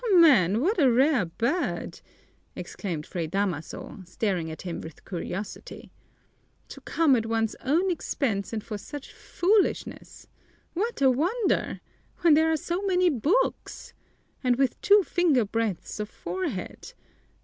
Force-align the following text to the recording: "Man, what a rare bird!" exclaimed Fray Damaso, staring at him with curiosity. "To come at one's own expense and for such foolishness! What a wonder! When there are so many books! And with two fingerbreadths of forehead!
"Man, 0.13 0.61
what 0.61 0.79
a 0.79 0.91
rare 0.91 1.25
bird!" 1.25 2.01
exclaimed 2.55 3.05
Fray 3.05 3.27
Damaso, 3.27 4.01
staring 4.03 4.49
at 4.49 4.63
him 4.63 4.81
with 4.81 5.05
curiosity. 5.05 5.91
"To 6.69 6.81
come 6.81 7.15
at 7.15 7.27
one's 7.27 7.53
own 7.63 7.91
expense 7.91 8.51
and 8.51 8.63
for 8.63 8.79
such 8.79 9.13
foolishness! 9.13 10.25
What 10.73 11.03
a 11.03 11.11
wonder! 11.11 11.81
When 12.21 12.33
there 12.33 12.51
are 12.51 12.57
so 12.57 12.81
many 12.81 13.11
books! 13.11 13.93
And 14.43 14.55
with 14.55 14.81
two 14.81 15.03
fingerbreadths 15.05 15.99
of 15.99 16.09
forehead! 16.09 16.93